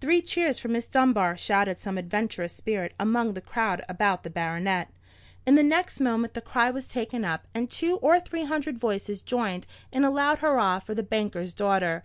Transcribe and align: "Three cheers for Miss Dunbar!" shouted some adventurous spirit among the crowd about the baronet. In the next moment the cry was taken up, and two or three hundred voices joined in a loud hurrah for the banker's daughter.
"Three 0.00 0.22
cheers 0.22 0.58
for 0.58 0.68
Miss 0.68 0.86
Dunbar!" 0.86 1.36
shouted 1.36 1.78
some 1.78 1.98
adventurous 1.98 2.54
spirit 2.54 2.94
among 2.98 3.34
the 3.34 3.42
crowd 3.42 3.84
about 3.90 4.22
the 4.22 4.30
baronet. 4.30 4.88
In 5.44 5.54
the 5.54 5.62
next 5.62 6.00
moment 6.00 6.32
the 6.32 6.40
cry 6.40 6.70
was 6.70 6.88
taken 6.88 7.26
up, 7.26 7.46
and 7.54 7.70
two 7.70 7.96
or 7.98 8.18
three 8.18 8.44
hundred 8.44 8.78
voices 8.78 9.20
joined 9.20 9.66
in 9.92 10.02
a 10.02 10.10
loud 10.10 10.38
hurrah 10.38 10.78
for 10.78 10.94
the 10.94 11.02
banker's 11.02 11.52
daughter. 11.52 12.04